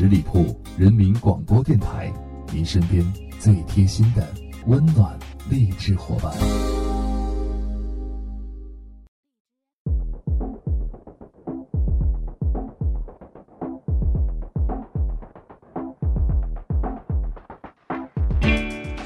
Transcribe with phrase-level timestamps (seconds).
[0.00, 2.10] 十里铺人民广播电台，
[2.54, 3.04] 您身边
[3.38, 4.26] 最贴心的
[4.66, 5.14] 温暖
[5.50, 6.32] 励志伙伴。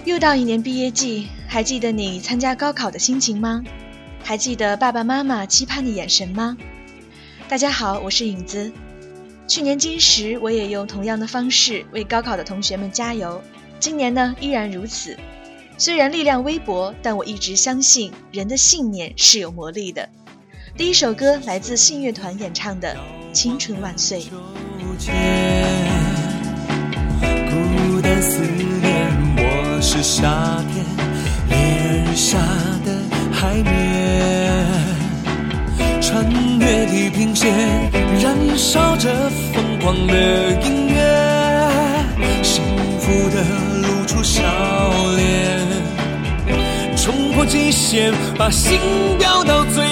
[0.04, 3.64] 又到一年毕业季，还记得你参加高考的心情吗？
[4.22, 6.56] 还记得爸爸妈妈期盼的眼神吗？
[7.48, 8.72] 大家好，我是影子。
[9.46, 13.42] 去年今时，我也用同样的方式为高考的同学们加油。
[13.78, 15.16] 今年呢，依然如此。
[15.76, 20.08] 虽然力量微薄，但我一直相信人的信念是有魔力的。
[20.76, 22.96] 第一首歌来自信乐团演唱的
[23.32, 24.22] 《青春万岁》。
[27.50, 30.84] 孤单思念，我是夏天
[31.50, 32.38] 烈日下
[32.84, 32.92] 的
[33.30, 33.74] 海绵。
[36.64, 37.52] 越地平线，
[38.22, 39.10] 燃烧着
[39.52, 40.14] 疯狂的
[40.62, 40.96] 音乐，
[42.42, 42.62] 幸
[42.98, 43.44] 福的
[43.86, 44.42] 露出笑
[45.14, 45.60] 脸，
[46.96, 48.78] 冲破极限，把心
[49.18, 49.84] 飙到最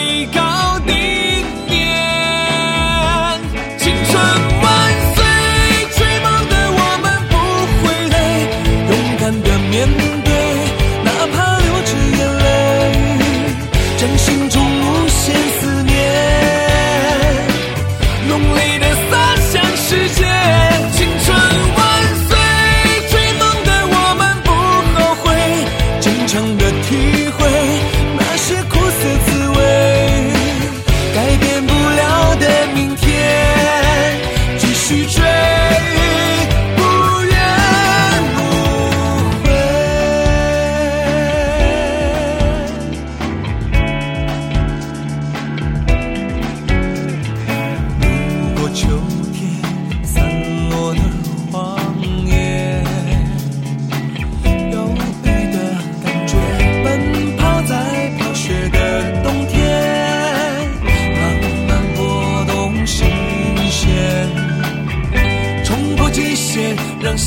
[67.03, 67.19] 限，让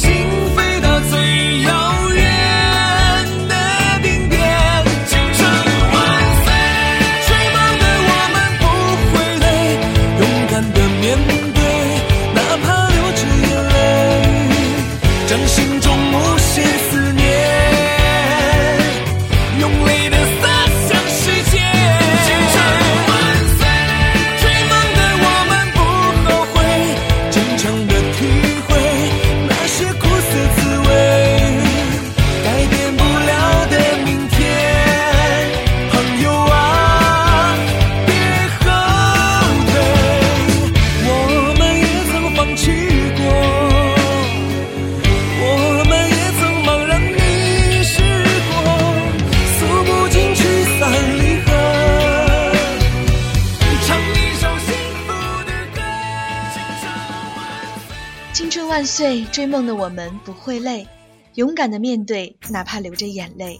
[58.95, 59.25] 岁！
[59.25, 60.87] 追梦的我们不会累，
[61.33, 63.59] 勇敢的面对，哪怕流着眼泪。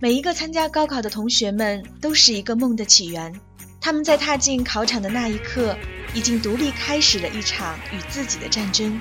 [0.00, 3.32] 每一个参加高考的同学们都是一个梦的起源，
[3.80, 5.76] 他们在踏进考场的那一刻，
[6.12, 9.00] 已经独立开始了一场与自己的战争。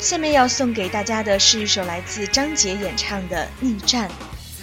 [0.00, 4.08] 下面要送给大家的是一首来自张杰演唱的《逆战》，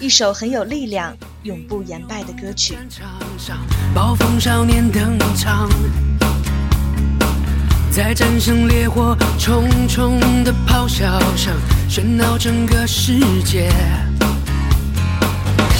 [0.04, 2.76] 一首很有力量、永不言败的歌曲。
[3.94, 5.66] 暴风少年登场，
[7.90, 11.52] 在战胜烈火重重的咆哮声，
[11.88, 13.68] 喧闹整个世界。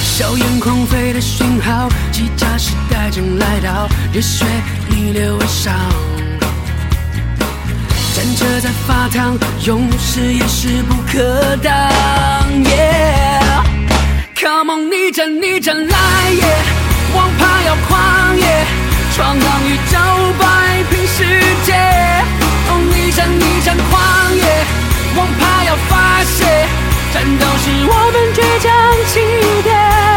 [0.03, 4.44] 硝烟狂飞的讯号，机甲时代正来到，热血
[4.88, 5.72] 逆流而上。
[8.16, 11.72] 战车在发烫，勇士也势不可挡。
[14.34, 16.43] Come on，逆战逆战来也！
[17.15, 18.66] 王牌要狂野，
[19.15, 19.97] 闯荡宇宙，
[20.41, 20.50] 摆。
[23.20, 24.64] 战逆战狂野，
[25.14, 26.67] 王牌要发泄，
[27.12, 28.72] 战斗是我们倔强
[29.08, 30.09] 起点。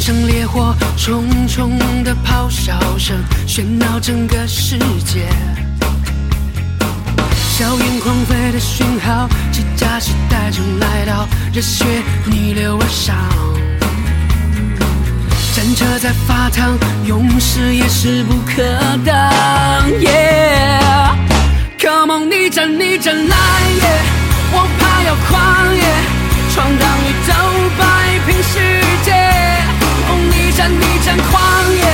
[0.00, 3.14] 像，烈火，重重的咆哮声
[3.46, 5.28] 喧闹整个世界。
[7.36, 11.84] 硝烟狂飞的讯号，机甲时代正来到，热血
[12.24, 13.14] 逆流而上。
[15.54, 18.62] 战车在发烫，勇士也势不可
[19.04, 19.30] 挡。
[21.78, 23.36] Come on，逆战逆战来
[23.76, 24.02] 也，
[24.52, 25.84] 我怕要狂野，
[26.54, 27.32] 闯荡宇宙，
[30.60, 31.89] 战逆战狂野，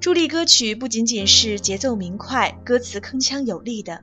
[0.00, 4.00] 助力歌曲不仅仅是节奏明快、歌词铿锵有力的，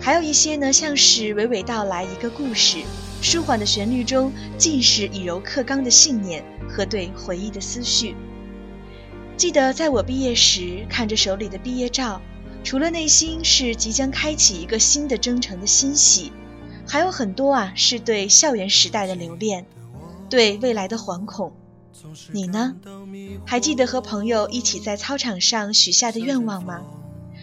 [0.00, 2.78] 还有一些呢，像是娓娓道来一个故事，
[3.22, 8.16] 舒缓的旋律中尽是以柔克刚的信念和对回忆的思绪。
[9.36, 12.20] 记得在我毕业时，看着手里的毕业照，
[12.64, 16.32] 除了内心是即将开启一个新的征程的欣喜，
[16.84, 19.64] 还有很多啊，是对校园时代的留恋，
[20.28, 21.52] 对未来的惶恐。
[22.32, 22.74] 你呢？
[23.44, 26.80] 还记得和朋友一起在操场上许下的愿望吗？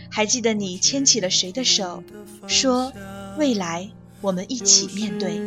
[0.10, 2.04] 还记得你牵起了谁的手，
[2.48, 2.94] 说
[3.38, 3.90] 未来
[4.22, 5.42] 我们一起面对。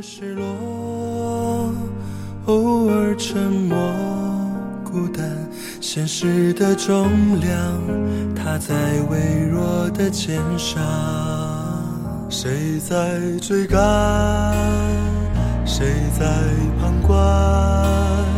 [2.47, 3.77] 偶尔沉默，
[4.85, 5.49] 孤单，
[5.81, 8.75] 现实的重量踏在
[9.11, 9.19] 微
[9.51, 10.79] 弱的肩上，
[12.31, 14.55] 谁在追赶，
[15.67, 16.27] 谁在
[16.81, 18.38] 旁观？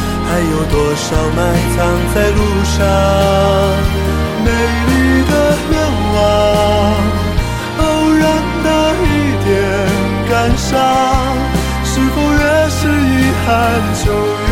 [0.31, 1.03] 还有多少
[1.35, 1.39] 埋
[1.75, 1.77] 藏
[2.15, 2.79] 在路上？
[4.45, 4.47] 美
[4.87, 4.89] 丽
[5.29, 5.33] 的
[5.69, 5.73] 愿
[6.15, 6.17] 望，
[7.79, 7.81] 偶
[8.13, 8.23] 然
[8.63, 8.67] 的
[9.03, 9.05] 一
[9.43, 9.49] 点
[10.29, 10.71] 感伤，
[11.83, 12.39] 是否越
[12.69, 13.45] 是遗憾
[14.05, 14.07] 就
[14.47, 14.51] 越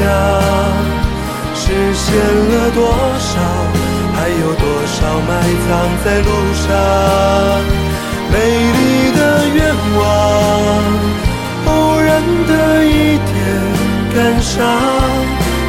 [0.00, 0.06] 当初的梦想
[1.54, 1.64] 实
[1.94, 2.78] 现了多
[3.18, 3.30] 少？
[4.14, 5.30] 还有多少埋
[5.64, 5.68] 藏
[6.04, 6.66] 在路上？
[8.30, 8.78] 美丽
[9.16, 9.20] 的
[9.54, 9.58] 愿
[9.96, 10.00] 望，
[11.66, 11.68] 偶
[12.00, 12.08] 然
[12.46, 12.50] 的
[12.84, 12.88] 一
[13.18, 13.26] 点
[14.14, 14.56] 感伤，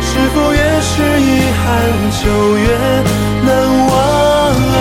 [0.02, 1.24] 是否越是遗
[1.58, 1.64] 憾
[2.22, 2.22] 就
[2.58, 2.66] 越
[3.46, 3.50] 难
[3.88, 3.92] 忘
[4.76, 4.78] 啊？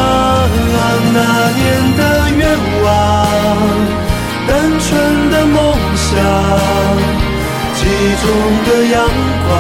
[1.15, 1.17] 那
[1.57, 1.59] 年
[1.97, 2.01] 的
[2.37, 2.41] 愿
[2.85, 2.87] 望，
[4.47, 4.49] 单
[4.81, 4.87] 纯
[5.31, 5.57] 的梦
[5.97, 6.07] 想。
[7.75, 7.91] 记忆
[8.21, 8.25] 中
[8.67, 8.97] 的阳
[9.38, 9.53] 光光，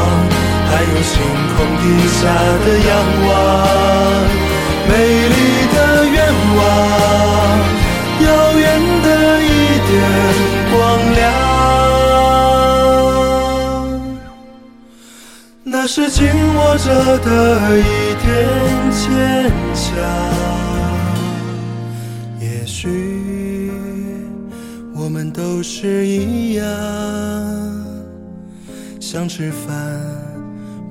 [0.68, 1.12] 还有星
[1.56, 1.84] 空底
[2.20, 2.20] 下
[2.64, 2.90] 的仰
[3.26, 3.30] 望，
[4.88, 4.92] 美
[5.34, 5.38] 丽
[5.74, 5.76] 的
[6.06, 6.16] 愿
[6.56, 6.60] 望，
[8.20, 8.26] 遥
[8.58, 8.64] 远
[9.02, 9.06] 的
[9.42, 9.46] 一
[9.88, 9.90] 点
[10.70, 10.76] 光
[11.14, 11.26] 亮，
[15.64, 16.18] 那是紧
[16.54, 17.28] 握着的
[17.78, 17.82] 一
[18.22, 18.26] 点
[18.92, 19.02] 坚
[19.74, 19.84] 强。
[22.40, 23.70] 也许
[24.94, 27.87] 我们都是一样。
[29.10, 29.98] 想吃饭，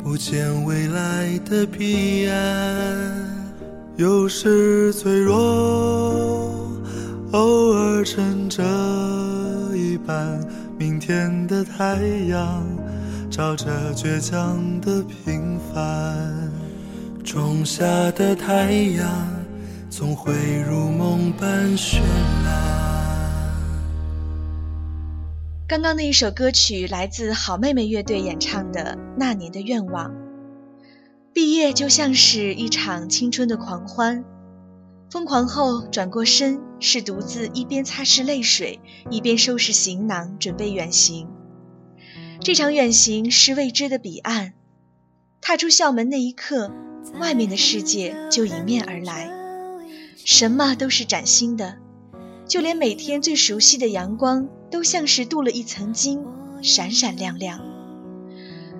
[0.03, 2.35] 不见未来的彼岸。
[3.95, 6.67] 有时脆弱，
[7.33, 8.63] 偶尔撑着
[9.75, 10.39] 一半
[10.79, 12.65] 明天的太阳，
[13.29, 16.51] 照着倔强的平凡。
[17.23, 19.07] 种下的太阳，
[19.91, 20.33] 总会
[20.67, 21.99] 如梦般绚
[22.43, 22.66] 烂。
[25.67, 30.11] 刚刚那一首歌曲来自好妹妹乐队演唱的《那年的愿望》。
[31.33, 34.23] 毕业就像是一场青春的狂欢，
[35.11, 38.79] 疯狂后转过身，是独自一边擦拭泪水，
[39.11, 41.27] 一边收拾行囊，准备远行。
[42.39, 44.53] 这场远行是未知的彼岸，
[45.41, 46.71] 踏出校门那一刻，
[47.19, 49.29] 外面的世界就迎面而来，
[50.15, 51.75] 什么都是崭新的，
[52.47, 56.23] 就连每天最熟悉的阳光，都像是镀了一层金，
[56.61, 57.59] 闪闪亮亮。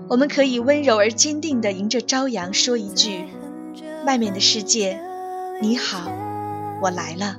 [0.08, 3.26] 我们可以温柔而坚定地迎着朝阳说一句
[4.08, 5.02] ：“外面的世界，
[5.62, 6.10] 你好，
[6.82, 7.36] 我来了。”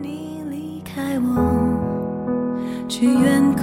[0.00, 3.53] 你离开我，去远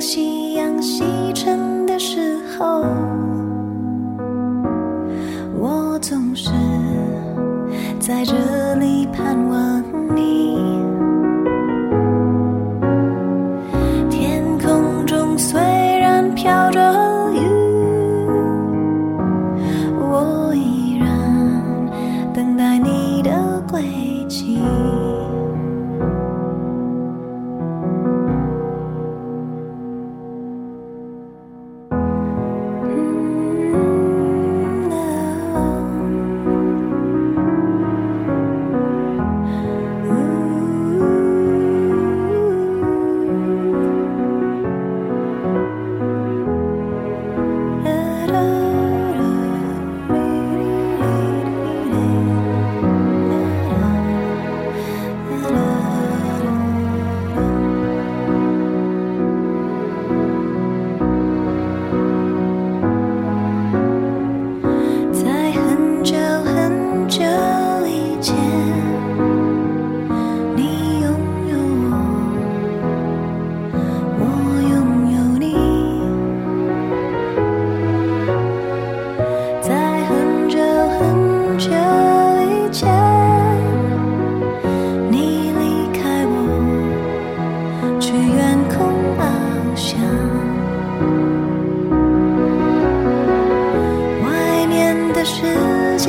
[0.00, 1.04] 当夕阳西
[1.34, 2.86] 沉的时候，
[5.58, 6.48] 我总是
[7.98, 8.32] 在这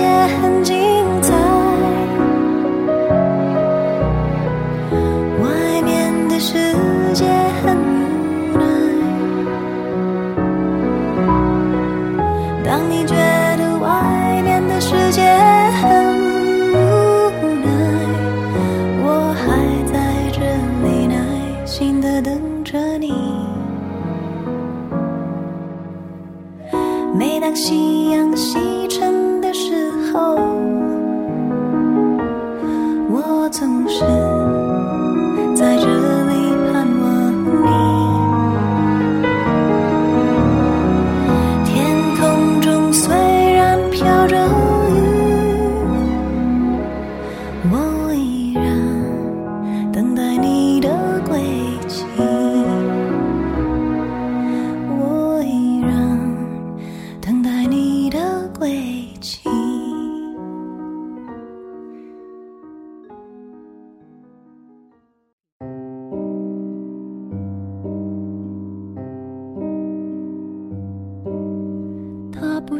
[0.01, 0.07] 些
[0.41, 0.80] 痕迹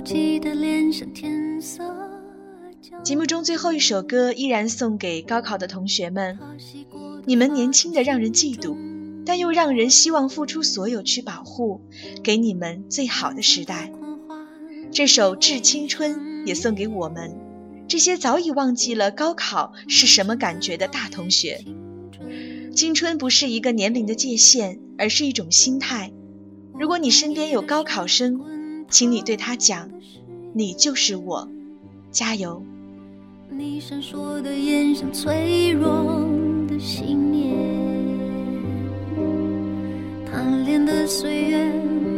[0.03, 0.41] 节
[3.15, 6.39] 目中最后一首歌依然送给高考的同学们，
[7.25, 8.75] 你们年轻的让人嫉妒，
[9.25, 11.81] 但又让人希望付出所有去保护，
[12.23, 13.91] 给你们最好的时代。
[14.91, 17.37] 这首《致青春》也送给我们
[17.87, 21.63] 这些早已忘记了高考是什么感觉的大同学。
[22.75, 26.11] 青春不是一个年龄的界限，而是一种心态。
[26.73, 28.41] 如果你身边有高考生，
[28.91, 29.89] 请你对他讲
[30.53, 31.47] ：“你就是我。”
[32.11, 32.61] 加油！
[33.49, 36.25] 你闪烁的眼像脆弱
[36.67, 37.55] 的信念，
[40.25, 41.71] 贪恋的岁月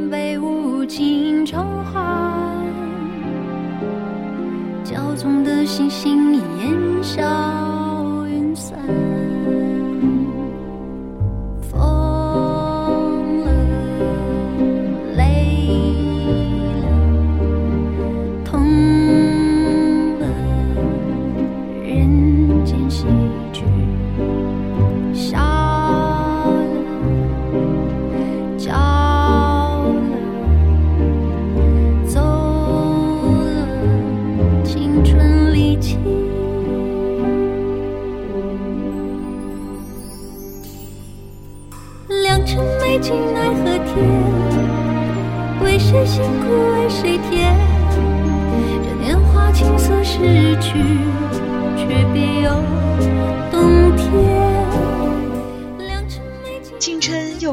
[0.09, 2.57] 被无情偿还，
[4.83, 7.21] 骄纵的星星烟消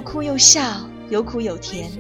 [0.01, 1.93] 又哭又笑，有苦有甜。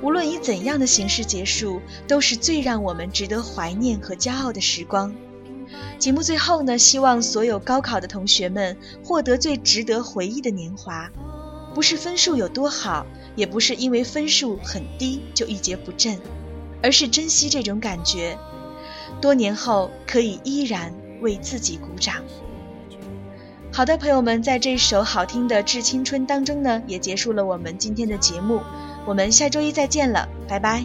[0.00, 5.14] 无论以怎样的形式结束，都是最让我们值得怀念和骄傲的时光。
[5.98, 11.10] 节目最后呢，希望所有高考的同学们获得最值得回忆的年华。
[11.74, 13.04] 不是分数有多好，
[13.36, 16.18] 也不是因为分数很低就一蹶不振，
[16.82, 18.38] 而是珍惜这种感觉。
[19.20, 20.90] 多年后可以依然
[21.20, 22.14] 为自己鼓掌。
[23.74, 28.60] 好的，朋友们，在这首好听的《致青春》当中呢，也结束了我们今天的节目。
[29.06, 30.84] 我们下周一再见了，拜拜。